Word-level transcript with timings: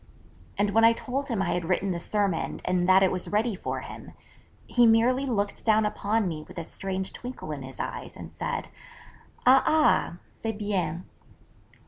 _And 0.57 0.71
when 0.71 0.83
I 0.83 0.93
told 0.93 1.27
him 1.27 1.43
I 1.43 1.51
had 1.51 1.63
written 1.63 1.91
the 1.91 1.99
sermon 1.99 2.59
and 2.65 2.89
that 2.89 3.03
it 3.03 3.11
was 3.11 3.27
ready 3.29 3.53
for 3.53 3.81
him, 3.81 4.13
he 4.65 4.87
merely 4.87 5.27
looked 5.27 5.63
down 5.63 5.85
upon 5.85 6.27
me 6.27 6.43
with 6.47 6.57
a 6.57 6.63
strange 6.63 7.13
twinkle 7.13 7.51
in 7.51 7.61
his 7.61 7.79
eyes, 7.79 8.17
and 8.17 8.33
said, 8.33 8.69
'_A 9.45 9.61
ah, 9.63 10.17
c'est 10.27 10.53
bien. 10.57 11.05